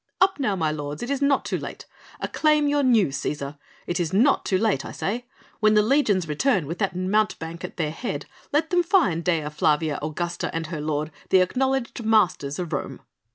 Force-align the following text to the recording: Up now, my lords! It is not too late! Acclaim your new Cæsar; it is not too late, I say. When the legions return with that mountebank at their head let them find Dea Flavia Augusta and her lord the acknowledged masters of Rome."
Up 0.19 0.39
now, 0.39 0.55
my 0.55 0.71
lords! 0.71 1.03
It 1.03 1.11
is 1.11 1.21
not 1.21 1.45
too 1.45 1.59
late! 1.59 1.85
Acclaim 2.19 2.67
your 2.67 2.81
new 2.81 3.09
Cæsar; 3.09 3.59
it 3.85 3.99
is 3.99 4.11
not 4.11 4.43
too 4.45 4.57
late, 4.57 4.83
I 4.83 4.91
say. 4.91 5.25
When 5.59 5.75
the 5.75 5.83
legions 5.83 6.27
return 6.27 6.65
with 6.65 6.79
that 6.79 6.95
mountebank 6.95 7.63
at 7.63 7.77
their 7.77 7.91
head 7.91 8.25
let 8.51 8.71
them 8.71 8.81
find 8.81 9.23
Dea 9.23 9.47
Flavia 9.49 9.99
Augusta 10.01 10.49
and 10.55 10.65
her 10.65 10.81
lord 10.81 11.11
the 11.29 11.41
acknowledged 11.41 12.03
masters 12.03 12.57
of 12.57 12.73
Rome." 12.73 13.01